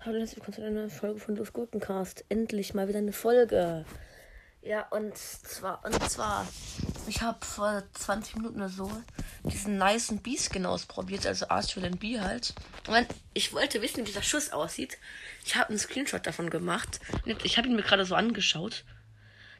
Hallo, 0.00 0.18
herzlich 0.18 0.36
willkommen 0.38 0.54
zu 0.54 0.64
einer 0.64 0.90
Folge 0.90 1.20
von 1.20 1.36
Los 1.36 1.52
Gurkencast. 1.52 2.24
Endlich 2.28 2.72
mal 2.74 2.88
wieder 2.88 2.98
eine 2.98 3.12
Folge. 3.12 3.84
Ja, 4.62 4.88
und 4.88 5.16
zwar, 5.16 5.84
und 5.84 6.10
zwar, 6.10 6.48
ich 7.06 7.20
habe 7.20 7.44
vor 7.44 7.82
20 7.94 8.36
Minuten 8.36 8.56
oder 8.56 8.68
so 8.68 8.90
diesen 9.44 9.78
nice 9.78 10.14
B-Skin 10.22 10.66
ausprobiert, 10.66 11.26
also 11.26 11.48
Arthur 11.48 11.88
B 11.90 12.20
halt. 12.20 12.54
Und 12.86 13.06
ich 13.34 13.52
wollte 13.52 13.82
wissen, 13.82 13.98
wie 13.98 14.04
dieser 14.04 14.22
Schuss 14.22 14.50
aussieht. 14.50 14.98
Ich 15.44 15.56
habe 15.56 15.70
einen 15.70 15.78
Screenshot 15.78 16.26
davon 16.26 16.50
gemacht. 16.50 17.00
Ich 17.42 17.58
habe 17.58 17.68
ihn 17.68 17.76
mir 17.76 17.82
gerade 17.82 18.04
so 18.04 18.14
angeschaut. 18.14 18.84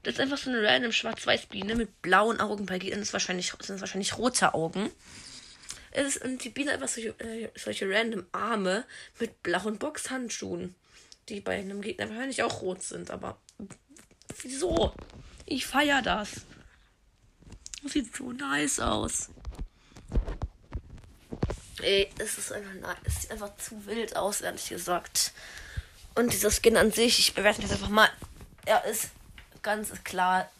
Das 0.02 0.14
ist 0.14 0.20
einfach 0.20 0.38
so 0.38 0.50
eine 0.50 0.62
random 0.62 0.92
Schwarz-Weiß-Biene 0.92 1.74
mit 1.74 2.02
blauen 2.02 2.40
Augen. 2.40 2.66
Bei 2.66 2.78
Gegnern 2.78 3.02
sind 3.02 3.12
wahrscheinlich, 3.12 3.52
sind 3.60 3.76
es 3.76 3.80
wahrscheinlich 3.80 4.16
rote 4.16 4.54
Augen. 4.54 4.90
Es 5.90 6.16
ist, 6.16 6.24
und 6.24 6.42
die 6.44 6.50
Biene 6.50 6.72
einfach 6.72 6.88
solche, 6.88 7.10
äh, 7.20 7.50
solche 7.56 7.88
random 7.88 8.26
Arme 8.32 8.84
mit 9.18 9.42
blauen 9.42 9.78
Boxhandschuhen, 9.78 10.74
die 11.28 11.40
bei 11.40 11.58
einem 11.58 11.80
Gegner 11.80 12.08
wahrscheinlich 12.08 12.42
auch 12.42 12.62
rot 12.62 12.82
sind, 12.82 13.10
aber 13.10 13.38
wieso? 14.42 14.92
Ich 15.46 15.66
feier 15.66 16.02
das. 16.02 16.30
das. 17.82 17.92
Sieht 17.92 18.14
so 18.14 18.32
nice 18.32 18.80
aus. 18.80 19.30
Ey, 21.80 22.10
es 22.18 22.38
ist 22.38 22.52
einfach 22.52 22.74
nice. 22.74 22.98
Es 23.04 23.22
sieht 23.22 23.30
einfach 23.30 23.56
zu 23.56 23.86
wild 23.86 24.16
aus, 24.16 24.40
ehrlich 24.40 24.68
gesagt. 24.68 25.32
Und 26.14 26.32
dieser 26.32 26.50
Skin 26.50 26.76
an 26.76 26.90
sich, 26.90 27.18
ich 27.20 27.34
bewerte 27.34 27.60
ihn 27.60 27.68
jetzt 27.68 27.72
einfach 27.72 27.88
mal. 27.88 28.10
Er 28.66 28.84
ist 28.84 29.10
ganz 29.62 29.92
klar 30.02 30.50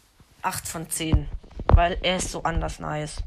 8 0.41 0.67
von 0.67 0.89
10. 0.89 1.27
Weil 1.67 1.97
er 2.01 2.17
ist 2.17 2.31
so 2.31 2.43
anders 2.43 2.79
nice. 2.79 3.17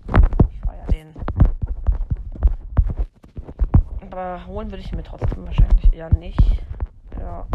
Aber 4.12 4.46
holen 4.46 4.70
würde 4.70 4.82
ich 4.82 4.92
mir 4.92 5.02
trotzdem 5.02 5.46
wahrscheinlich 5.46 5.90
eher 5.94 6.12
nicht. 6.12 6.38
Ja. 7.18 7.46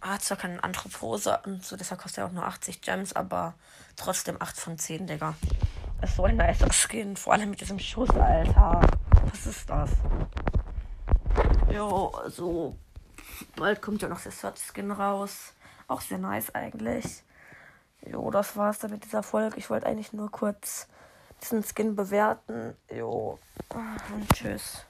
Hat 0.00 0.22
zwar 0.22 0.38
keine 0.38 0.64
Anthropose 0.64 1.38
und 1.44 1.62
so, 1.62 1.76
deshalb 1.76 2.00
kostet 2.00 2.18
er 2.18 2.26
auch 2.26 2.32
nur 2.32 2.46
80 2.46 2.80
Gems, 2.80 3.12
aber 3.12 3.52
trotzdem 3.94 4.40
8 4.40 4.58
von 4.58 4.78
10, 4.78 5.06
Digga. 5.06 5.34
Das 6.00 6.10
ist 6.10 6.16
so 6.16 6.24
ein 6.24 6.38
nicer 6.38 6.72
Skin, 6.72 7.14
vor 7.14 7.34
allem 7.34 7.50
mit 7.50 7.60
diesem 7.60 7.78
Schuss, 7.78 8.08
Alter. 8.08 8.80
Was 9.26 9.46
ist 9.46 9.68
das? 9.68 9.90
Jo, 11.70 12.06
also 12.08 12.74
bald 13.54 13.82
kommt 13.82 14.00
ja 14.00 14.08
noch 14.08 14.22
der 14.22 14.32
Search 14.32 14.60
Skin 14.72 14.90
raus. 14.90 15.52
Auch 15.88 16.00
sehr 16.00 16.16
nice 16.16 16.54
eigentlich. 16.54 17.22
Jo, 18.06 18.30
das 18.30 18.56
war's 18.56 18.78
dann 18.78 18.92
mit 18.92 19.04
dieser 19.04 19.22
Folge. 19.22 19.58
Ich 19.58 19.68
wollte 19.68 19.86
eigentlich 19.86 20.14
nur 20.14 20.30
kurz 20.30 20.88
diesen 21.42 21.62
Skin 21.62 21.94
bewerten. 21.94 22.74
Jo, 22.90 23.38
und 23.74 24.32
tschüss. 24.32 24.86